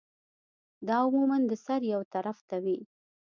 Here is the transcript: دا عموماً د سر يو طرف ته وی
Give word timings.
دا 0.87 0.95
عموماً 1.05 1.37
د 1.49 1.53
سر 1.65 1.81
يو 1.93 2.01
طرف 2.13 2.37
ته 2.49 2.57
وی 2.63 2.79